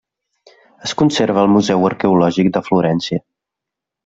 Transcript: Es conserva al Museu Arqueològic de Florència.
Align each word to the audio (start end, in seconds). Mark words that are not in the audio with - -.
Es 0.87 0.95
conserva 1.01 1.43
al 1.43 1.51
Museu 1.57 1.85
Arqueològic 1.91 2.51
de 2.57 2.63
Florència. 2.71 3.23